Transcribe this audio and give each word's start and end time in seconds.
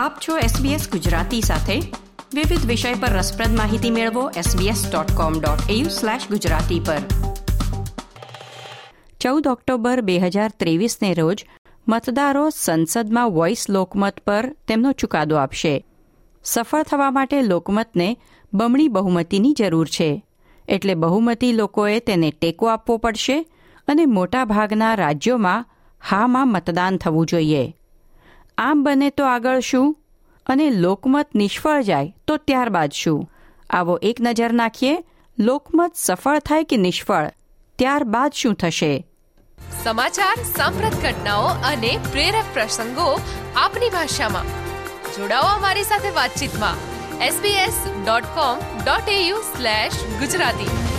આપ 0.00 0.14
છો 0.28 0.38
SBS 0.38 0.90
ગુજરાતી 0.90 1.40
સાથે. 1.40 1.80
વિવિધ 2.34 2.66
વિષય 2.66 2.94
પર 2.94 3.08
રસપ્રદ 3.08 3.56
માહિતી 3.56 3.90
મેળવો 3.90 4.30
sbs.com.au/gujarati 4.30 6.86
પર. 6.86 6.96
ચૌદ 9.20 9.46
ઓક્ટોબર 9.46 10.00
બે 10.00 10.18
હજાર 10.18 10.52
ત્રેવીસને 10.56 11.14
રોજ 11.14 11.46
મતદારો 11.88 12.50
સંસદમાં 12.50 13.30
વોઇસ 13.30 13.70
લોકમત 13.70 14.20
પર 14.20 14.56
તેમનો 14.68 14.92
ચુકાદો 14.92 15.36
આપશે. 15.36 15.86
સફળ 16.44 16.82
થવા 16.82 17.10
માટે 17.10 17.42
લોકમતને 17.42 18.16
બમણી 18.54 18.88
બહુમતીની 18.88 19.52
જરૂર 19.52 19.88
છે. 19.88 20.24
એટલે 20.68 20.94
બહુમતી 20.94 21.52
લોકોએ 21.52 21.98
તેને 21.98 22.30
ટેકો 22.30 22.66
આપવો 22.66 22.96
પડશે 22.96 23.46
અને 23.88 24.06
મોટાભાગના 24.06 24.94
રાજ્યોમાં 24.94 25.64
હામાં 26.10 26.48
મતદાન 26.48 26.96
થવું 26.96 27.26
જોઈએ. 27.26 27.76
આમ 28.60 28.82
બને 28.82 29.10
તો 29.10 29.24
આગળ 29.24 29.60
શું? 29.60 29.96
અને 30.46 30.70
લોકમત 30.70 31.34
નિષ્ફળ 31.34 31.82
જાય 31.82 32.14
તો 32.26 32.36
ત્યારબાદ 32.36 32.92
શું? 32.92 33.30
આવો 33.70 33.98
એક 34.02 34.16
નજર 34.20 34.52
નાખીએ, 34.52 35.04
લોકમત 35.38 35.92
સફળ 35.94 36.38
થાય 36.38 36.64
કે 36.64 36.76
નિષ્ફળ? 36.76 37.30
ત્યારબાદ 37.78 38.32
શું 38.32 38.54
થશે? 38.54 39.06
સમાચાર, 39.84 40.36
સાંપ્રત 40.56 40.94
ઘટનાઓ 41.02 41.44
અને 41.44 41.98
પ્રેરક 42.12 42.44
પ્રસંગો 42.54 43.20
આપની 43.56 43.88
ભાષામાં. 43.88 44.44
જોડાઓ 45.12 45.42
અમારી 45.42 45.82
સાથે 45.82 46.10
વાતચીતમાં. 46.10 46.90
સ્લેશ 49.56 49.92
ગુજરાતી. 50.20 50.89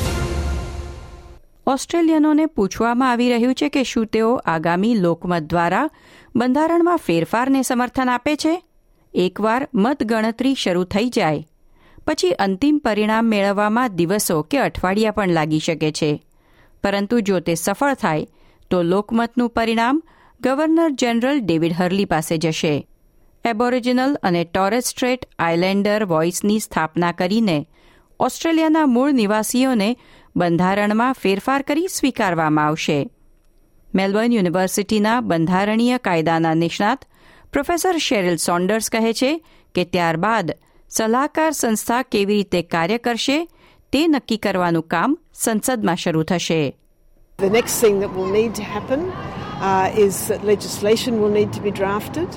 ઓસ્ટ્રેલિયનોને 1.68 2.46
પૂછવામાં 2.46 3.12
આવી 3.12 3.30
રહ્યું 3.30 3.56
છે 3.56 3.70
કે 3.70 3.84
શું 3.84 4.06
તેઓ 4.06 4.36
આગામી 4.36 4.94
લોકમત 4.94 5.44
દ્વારા 5.44 5.90
બંધારણમાં 6.36 6.98
ફેરફારને 6.98 7.62
સમર્થન 7.62 8.10
આપે 8.10 8.36
છે? 8.36 8.64
એકવાર 9.14 9.68
મતગણતરી 9.76 10.56
શરૂ 10.56 10.84
થઈ 10.84 11.10
જાય, 11.10 11.48
પછી 12.08 12.32
અંતિમ 12.32 12.78
પરિણામ 12.78 13.26
મેળવવામાં 13.26 13.96
દિવસો 13.96 14.42
કે 14.42 14.58
અઠવાડિયા 14.58 15.12
પણ 15.12 15.30
લાગી 15.30 15.60
શકે 15.60 15.92
છે. 15.92 16.24
પરંતુ 16.84 17.20
જો 17.20 17.40
તે 17.40 17.56
સફળ 17.56 17.94
થાય, 17.94 18.28
તો 18.72 18.82
લોકમતનું 18.82 19.50
પરિણામ 19.50 20.04
ગવર્નર 20.42 20.90
જનરલ 20.90 21.40
ડેવિડ 21.40 21.74
હર્લી 21.74 22.06
પાસે 22.06 22.38
જશે. 22.38 22.88
એબોરિજિનલ 23.46 24.18
અને 24.24 24.44
ટોરેસ 24.44 24.84
સ્ટ્રેટ 24.84 25.26
આઇલેન્ડર 25.40 26.06
વોઇસની 26.06 26.60
સ્થાપના 26.60 27.12
કરીને 27.12 27.68
ઓસ્ટ્રેલિયાના 28.20 28.86
મૂળ 28.86 29.12
નિવાસીઓને 29.12 29.98
બંધારણમાં 30.36 31.14
ફેરફાર 31.14 31.62
કરી 31.62 31.90
સ્વીકારવામાં 31.90 32.68
આવશે 32.68 33.00
મેલબર્ન 33.94 34.34
યુનિવર્સિટીના 34.34 35.22
બંધારણીય 35.22 35.98
કાયદાના 36.00 36.56
નિષ્ણાત 36.56 37.02
પ્રોફેસર 37.54 37.96
શેરિલ 38.00 38.38
સોન્ડર્સ 38.38 38.88
કહે 38.90 39.14
છે 39.14 39.32
કે 39.76 39.84
ત્યારબાદ 39.86 40.54
સલાહકાર 40.92 41.52
સંસ્થા 41.54 42.04
કેવી 42.04 42.38
રીતે 42.38 42.62
કાર્ય 42.74 43.00
કરશે 43.00 43.38
તે 43.94 44.02
નક્કી 44.08 44.38
કરવાનું 44.38 44.88
કામ 44.88 45.12
સંસદમાં 45.36 45.98
શરૂ 45.98 46.24
થશે 46.24 46.62
The 47.40 47.50
next 47.50 47.76
thing 47.80 48.00
that 48.00 48.12
will 48.14 48.32
need 48.32 48.54
to 48.56 48.64
happen 48.66 49.02
uh, 49.62 49.92
is 49.98 50.28
that 50.28 50.44
legislation 50.46 51.20
will 51.22 51.34
need 51.40 51.52
to 51.54 51.62
be 51.62 51.72
drafted. 51.72 52.30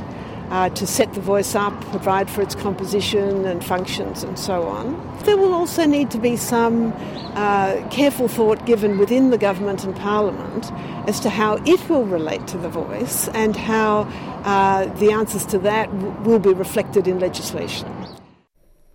uh, 0.50 0.70
to 0.70 0.88
set 0.88 1.14
the 1.14 1.22
voice 1.22 1.56
up, 1.56 1.80
provide 1.92 2.30
for 2.30 2.42
its 2.42 2.56
composition 2.56 3.46
and 3.46 3.64
functions, 3.64 4.24
and 4.24 4.38
so 4.38 4.64
on. 4.64 4.86
There 5.26 5.38
will 5.38 5.54
also 5.54 5.86
need 5.86 6.10
to 6.12 6.18
be 6.18 6.36
some 6.38 6.94
uh, 7.36 7.88
careful 7.92 8.28
thought 8.28 8.66
given 8.66 8.98
within 8.98 9.30
the 9.30 9.38
government 9.38 9.84
and 9.84 9.96
parliament 9.96 10.72
as 11.08 11.20
to 11.22 11.30
how 11.30 11.52
it 11.66 11.90
will 11.90 12.06
relate 12.06 12.48
to 12.48 12.58
the 12.58 12.70
voice 12.70 13.28
and 13.30 13.56
how 13.56 14.08
uh, 14.44 14.86
the 15.00 15.12
answers 15.12 15.46
to 15.48 15.60
that 15.60 15.94
will 16.26 16.40
be 16.40 16.54
reflected 16.54 17.08
in 17.08 17.20
legislation. 17.20 17.88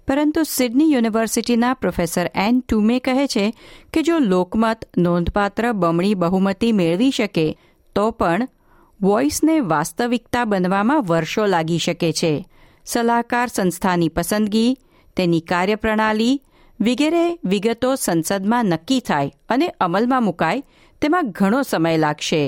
પરંતુ 0.08 0.42
Sydney 0.42 0.92
યુનિવર્સિટીના 0.92 1.74
professor 1.74 2.30
Anne 2.34 2.60
Twomey 2.60 2.98
કહે 2.98 3.26
છે 3.26 3.44
કે 3.92 4.02
જો 4.02 4.18
લોકમત 4.18 4.84
નોંધપાત્ર 4.98 5.72
બમણી 5.72 6.14
બહુમતી 6.14 6.72
મેળવી 6.72 7.10
શકે 7.10 7.46
તો 7.94 8.10
પણ 8.10 8.48
વોઇસને 9.01 9.55
વાસ્તવિકતા 9.69 10.45
બનવામાં 10.45 11.03
વર્ષો 11.09 11.43
લાગી 11.45 11.77
શકે 11.77 12.11
છે 12.11 12.31
સલાહકાર 12.85 13.47
સંસ્થાની 13.47 14.09
પસંદગી 14.09 14.77
તેની 15.17 15.41
કાર્યપ્રણાલી 15.41 16.35
વગેરે 16.79 17.23
વિગતો 17.45 17.91
સંસદમાં 17.95 18.65
નક્કી 18.65 18.99
થાય 18.99 19.31
અને 19.49 19.67
અમલમાં 19.79 20.23
મુકાય 20.23 20.65
તેમાં 21.01 21.31
ઘણો 21.31 21.61
સમય 21.63 21.97
લાગશે 21.97 22.41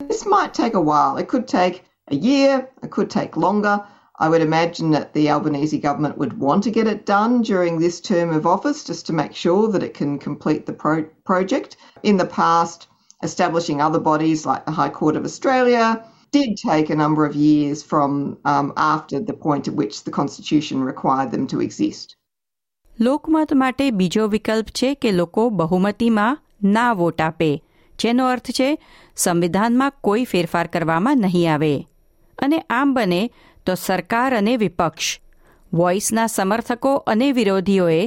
This 0.00 0.24
might 0.26 0.54
take 0.54 0.74
a 0.74 0.84
while. 0.90 1.14
It 1.22 1.28
could 1.28 1.46
take 1.48 1.76
a 2.08 2.16
year, 2.22 2.54
it 2.84 2.90
could 2.90 3.10
take 3.10 3.36
longer. 3.36 3.76
I 4.18 4.28
would 4.28 4.42
imagine 4.42 4.90
that 4.90 5.12
the 5.12 5.24
Albanese 5.28 5.78
government 5.78 6.18
would 6.18 6.34
want 6.38 6.64
to 6.64 6.70
get 6.70 6.86
it 6.86 7.06
done 7.06 7.42
during 7.42 7.78
this 7.78 8.00
term 8.00 8.30
of 8.30 8.46
office 8.46 8.82
just 8.84 9.06
to 9.06 9.12
make 9.12 9.34
sure 9.34 9.64
that 9.68 9.82
it 9.82 9.94
can 9.94 10.18
complete 10.18 10.66
the 10.66 10.72
pro- 10.74 11.08
project. 11.24 11.76
In 12.04 12.16
the 12.16 12.30
past, 12.40 12.88
establishing 13.24 13.78
other 13.80 14.02
bodies 14.02 14.40
like 14.46 14.64
the 14.64 14.74
High 14.80 14.90
Court 14.90 15.16
of 15.16 15.24
Australia 15.24 15.86
did 16.32 16.50
take 16.62 16.86
a 16.90 16.98
number 17.04 17.22
of 17.24 17.34
years 17.36 17.78
from 17.82 18.10
um, 18.44 18.72
after 18.76 19.16
the 19.20 19.36
point 19.44 19.64
at 19.68 19.74
which 19.74 19.96
the 20.04 20.10
Constitution 20.10 20.76
required 20.84 21.30
them 21.30 21.46
to 21.46 21.58
exist. 21.60 22.06
લોકમત 22.98 23.52
માટે 23.54 23.86
બીજો 23.90 24.24
વિકલ્પ 24.28 24.68
છે 24.70 24.90
કે 24.94 25.12
લોકો 25.12 25.44
બહુમતીમાં 25.50 26.38
ના 26.64 26.92
vote 26.92 27.20
આપે 27.20 27.50
જેનો 27.98 28.26
અર્થ 28.26 28.50
છે 28.50 28.68
સંવિધાનમાં 29.16 29.96
કોઈ 30.00 30.24
ફેરફાર 30.24 30.66
કરવામાં 30.66 31.18
નહીં 31.18 31.48
આવે 31.52 31.72
અને 32.38 32.58
આમ 32.70 32.94
બને 32.94 33.22
તો 33.66 33.76
સરકાર 33.86 34.30
અને 34.34 34.54
વિપક્ષ 34.56 35.08
વોઇસના 35.72 36.26
સમર્થકો 36.26 36.92
અને 37.06 37.28
વિરોધીઓએ 37.32 38.00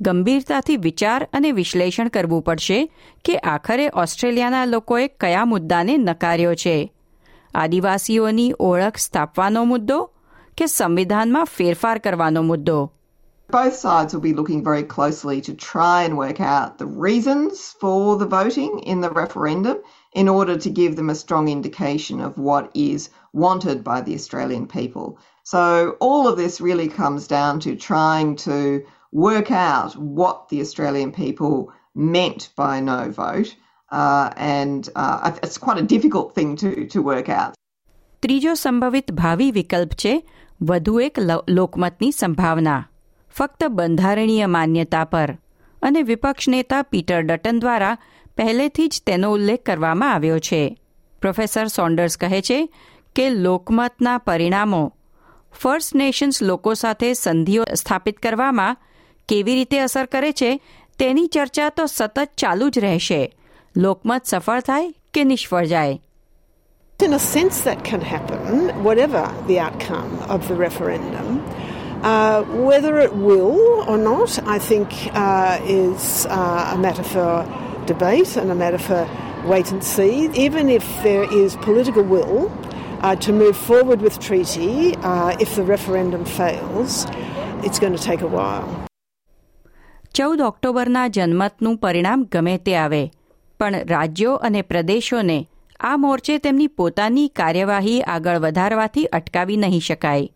ગંભીરતાથી 0.00 0.76
વિચાર 0.76 1.28
અને 1.32 1.52
વિશ્લેષણ 1.52 2.08
કરવું 2.08 2.42
પડશે 2.42 2.78
કે 3.24 3.34
આખરે 3.38 3.88
ઓસ્ટ્રેલિયાના 3.94 4.64
લોકોએ 4.64 5.08
કયા 5.20 5.44
મુદ્દાને 5.44 5.96
નકાર્યો 5.98 6.54
છે 6.54 6.76
આદિવાસીઓની 7.54 8.52
ઓળખ 8.60 8.96
સ્થાપવાનો 8.96 9.64
મુદ્દો 9.64 9.98
કે 10.56 10.66
સંવિધાનમાં 10.66 11.52
ફેરફાર 11.56 11.98
કરવાનો 11.98 12.42
મુદ્દો 12.42 12.78
Both 13.50 13.76
sides 13.76 14.14
will 14.14 14.22
be 14.22 14.32
looking 14.32 14.62
very 14.64 14.84
closely 14.84 15.40
to 15.40 15.52
try 15.52 16.04
and 16.04 16.16
work 16.16 16.40
out 16.40 16.78
the 16.78 16.86
reasons 17.06 17.74
for 17.80 18.16
the 18.16 18.28
voting 18.34 18.78
in 18.92 19.00
the 19.00 19.10
referendum 19.10 19.78
in 20.14 20.28
order 20.28 20.56
to 20.56 20.70
give 20.70 20.94
them 20.94 21.10
a 21.10 21.14
strong 21.14 21.48
indication 21.48 22.20
of 22.20 22.38
what 22.38 22.70
is 22.74 23.10
wanted 23.34 23.82
by 23.82 24.00
the 24.00 24.14
Australian 24.14 24.68
people. 24.68 25.18
So, 25.42 25.96
all 25.98 26.28
of 26.28 26.36
this 26.36 26.60
really 26.60 26.88
comes 26.88 27.26
down 27.26 27.58
to 27.60 27.74
trying 27.74 28.36
to 28.46 28.84
work 29.12 29.50
out 29.50 29.92
what 29.94 30.48
the 30.48 30.60
Australian 30.60 31.12
people 31.12 31.72
meant 31.94 32.50
by 32.56 32.80
no 32.80 33.10
vote. 33.12 33.54
Uh, 33.90 34.30
and 34.36 34.88
uh, 34.94 35.32
it's 35.42 35.58
quite 35.58 35.78
a 35.78 35.82
difficult 35.84 36.34
thing 36.34 36.56
to, 36.56 36.86
to 36.86 37.02
work 37.02 37.28
out. 37.30 37.54
ત્રીજો 38.22 38.54
સંભવિત 38.54 39.12
ભાવિ 39.12 39.48
વિકલ્પ 39.50 39.92
છે 39.94 40.14
વધુ 40.60 40.94
એક 41.00 41.18
લોકમતની 41.48 42.10
સંભાવના 42.12 42.80
ફક્ત 43.34 43.68
બંધારણીય 43.70 44.48
માન્યતા 44.48 45.04
પર 45.04 45.30
અને 45.82 46.00
વિપક્ષ 46.02 46.48
નેતા 46.48 46.82
પીટર 46.84 47.20
ડટન 47.22 47.60
દ્વારા 47.60 47.96
પહેલેથી 48.38 48.88
જ 48.88 49.02
તેનો 49.06 49.32
ઉલ્લેખ 49.32 49.62
કરવામાં 49.62 50.12
આવ્યો 50.12 50.38
છે 50.38 50.60
પ્રોફેસર 51.22 51.66
સોન્ડર્સ 51.68 52.16
કહે 52.16 52.40
છે 52.40 52.58
કે 53.16 53.26
લોકમતના 53.44 54.18
પરિણામો 54.18 54.82
ફર્સ્ટ 55.52 55.94
નેશન્સ 55.94 56.36
લોકો 56.42 56.74
સાથે 56.74 57.10
સંધિઓ 57.14 57.64
સ્થાપિત 57.74 58.22
કરવામાં 58.24 58.78
કેવી 59.29 59.55
રીતે 59.59 59.77
અસર 59.85 60.05
કરે 60.05 60.31
છે 60.41 60.51
તેની 60.99 61.27
ચર્ચા 61.27 61.69
તો 61.77 61.87
સતત 61.87 62.27
ચાલુ 62.37 62.69
જ 62.69 62.85
રહેશે 62.87 63.21
લોકમત 63.75 64.23
સફળ 64.31 64.61
થાય 64.71 64.93
કે 65.13 65.23
નિષ્ફળ 65.31 65.71
જાય 65.75 66.01
In 66.99 67.13
a 67.13 67.19
sense, 67.19 67.55
that 67.67 67.83
can 67.83 67.99
happen, 67.99 68.69
whatever 68.81 69.23
the 69.47 69.59
outcome 69.59 70.11
of 70.35 70.47
the 70.47 70.55
referendum. 70.55 71.43
Uh, 72.01 72.43
whether 72.43 72.93
it 72.99 73.13
will 73.15 73.83
or 73.85 73.97
not, 73.97 74.39
I 74.47 74.59
think, 74.59 74.87
uh, 75.13 75.59
is 75.65 76.25
uh, 76.29 76.71
a 76.75 76.77
matter 76.77 77.03
for 77.03 77.29
debate 77.85 78.37
and 78.37 78.49
a 78.49 78.55
matter 78.55 78.77
for 78.77 79.01
wait 79.45 79.71
and 79.71 79.83
see. 79.83 80.29
Even 80.35 80.69
if 80.69 80.85
there 81.03 81.25
is 81.33 81.57
political 81.57 82.03
will 82.03 82.51
uh, 83.01 83.15
to 83.17 83.33
move 83.33 83.57
forward 83.57 84.01
with 84.01 84.19
treaty, 84.19 84.95
uh, 84.97 85.35
if 85.39 85.55
the 85.55 85.63
referendum 85.63 86.23
fails, 86.23 87.05
it's 87.65 87.79
going 87.79 87.93
to 87.93 88.01
take 88.01 88.21
a 88.21 88.27
while. 88.27 88.87
ચૌદ 90.14 90.40
ઓક્ટોબરના 90.40 91.06
જનમતનું 91.06 91.76
પરિણામ 91.78 92.22
ગમે 92.24 92.56
તે 92.56 92.76
આવે. 92.76 93.10
પણ 93.60 93.84
રાજ્યો 93.86 94.34
અને 94.34 94.62
પ્રદેશોને 94.62 95.46
આ 95.80 95.96
મોરચે 95.96 96.38
તેમની 96.38 96.66
પોતાની 96.66 97.28
કાર્યવાહી 97.28 98.00
આગળ 98.02 98.38
વધારવાથી 98.38 99.04
અટકાવી 99.04 99.56
નહીં 99.56 99.80
શકાય. 99.80 100.30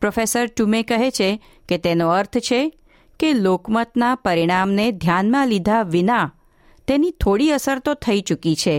પ્રોફેસર 0.00 0.46
ટુમે 0.46 0.82
કહે 0.82 1.10
છે 1.10 1.28
કે 1.68 1.78
તેનો 1.78 2.08
અર્થ 2.08 2.38
છે 2.38 2.72
કે 3.20 3.32
લોકમતના 3.32 4.14
પરિણામને 4.14 4.86
ધ્યાનમાં 4.92 5.48
લીધા 5.48 5.82
વિના 5.82 6.32
તેની 6.86 7.10
થોડી 7.10 7.50
અસર 7.50 7.78
તો 7.78 7.94
થઈ 7.94 8.20
ચૂકી 8.20 8.54
છે. 8.54 8.76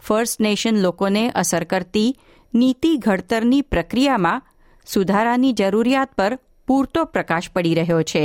ફર્સ્ટ 0.00 0.40
નેશન 0.40 0.76
લોકોને 0.76 1.30
અસર 1.30 1.64
કરતી 1.64 2.16
નીતિ 2.54 2.96
ઘડતરની 2.96 3.62
પ્રક્રિયામાં 3.62 4.42
સુધારાની 4.86 5.52
જરૂરિયાત 5.52 6.14
પર 6.14 6.38
પૂરતો 6.66 7.04
પ્રકાશ 7.04 7.50
પડી 7.50 7.74
રહ્યો 7.74 8.02
છે. 8.02 8.24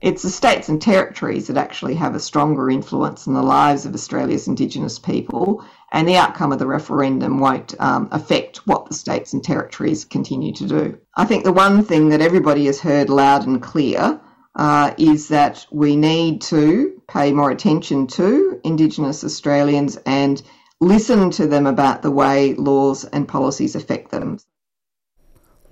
It's 0.00 0.22
the 0.22 0.28
states 0.28 0.68
and 0.68 0.82
territories 0.82 1.46
that 1.46 1.56
actually 1.56 1.94
have 1.94 2.14
a 2.14 2.20
stronger 2.20 2.68
influence 2.68 3.26
in 3.26 3.32
the 3.32 3.42
lives 3.42 3.86
of 3.86 3.94
Australia's 3.94 4.46
Indigenous 4.46 4.98
people, 4.98 5.64
and 5.92 6.06
the 6.06 6.16
outcome 6.16 6.52
of 6.52 6.58
the 6.58 6.66
referendum 6.66 7.38
won't 7.38 7.74
um, 7.80 8.08
affect 8.10 8.66
what 8.66 8.86
the 8.86 8.94
states 8.94 9.32
and 9.32 9.42
territories 9.42 10.04
continue 10.04 10.52
to 10.52 10.66
do. 10.66 10.98
I 11.16 11.24
think 11.24 11.44
the 11.44 11.52
one 11.52 11.82
thing 11.84 12.10
that 12.10 12.20
everybody 12.20 12.66
has 12.66 12.80
heard 12.80 13.08
loud 13.08 13.46
and 13.46 13.62
clear 13.62 14.20
uh, 14.56 14.92
is 14.98 15.28
that 15.28 15.66
we 15.70 15.96
need 15.96 16.42
to 16.42 17.00
pay 17.08 17.32
more 17.32 17.50
attention 17.50 18.06
to 18.06 18.60
Indigenous 18.62 19.24
Australians 19.24 19.96
and 20.04 20.42
listen 20.80 21.30
to 21.30 21.46
them 21.46 21.66
about 21.66 22.02
the 22.02 22.10
way 22.10 22.54
laws 22.54 23.04
and 23.06 23.26
policies 23.26 23.74
affect 23.74 24.10
them. 24.10 24.38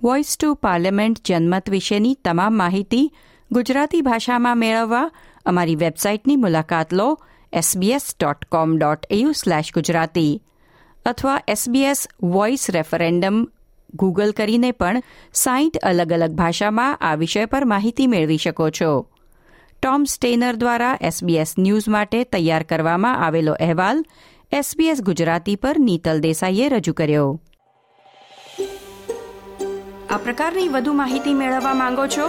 Voice 0.01 0.37
to 0.37 0.55
Parliament 0.55 1.19
જનમત 1.25 1.69
વિશેની 1.69 2.15
તમામ 2.23 2.57
માહિતી 2.61 3.03
ગુજરાતી 3.50 4.02
ભાષામાં 4.02 4.58
મેળવવા 4.58 5.10
અમારી 5.46 5.76
વેબસાઇટની 5.76 6.36
મુલાકાત 6.36 6.92
લો 6.92 7.06
SBS 7.52 8.08
dot 8.14 8.44
com 8.48 8.74
dot 8.76 9.06
AU 9.10 9.30
slash 9.32 9.70
Gujarati 9.72 10.32
અથવા 11.06 11.36
SBS 11.48 12.02
voice 12.34 12.68
referendum 12.76 13.38
Google 13.94 14.32
કરીને 14.32 14.72
પણ 14.72 15.06
સાઈઠ 15.34 15.78
અલગ 15.82 16.12
અલગ 16.12 16.34
ભાષામાં 16.40 16.98
આ 17.00 17.14
વિષય 17.16 17.46
પર 17.46 17.64
માહિતી 17.64 18.08
મેળવી 18.08 18.38
શકો 18.38 18.66
છો. 18.70 18.90
ટોમ 19.82 20.04
સ્ટેનર 20.04 20.56
દ્વારા 20.56 20.96
એસબીએસ 21.00 21.54
ન્યૂઝ 21.58 21.88
માટે 21.88 22.20
તૈયાર 22.24 22.64
કરવામાં 22.64 23.24
આવેલો 23.26 23.54
અહેવાલ 23.60 24.02
એસબીએસ 24.52 25.02
ગુજરાતી 25.02 25.56
પર 25.56 25.78
નીતલ 25.78 26.20
દેસાઈએ 26.20 26.68
રજૂ 26.68 26.94
કર્યો. 26.94 27.30
આ 30.10 30.18
પ્રકારની 30.18 30.68
વધુ 30.68 30.92
માહિતી 30.92 31.34
મેળવવા 31.34 31.74
માંગો 31.74 32.06
છો 32.06 32.28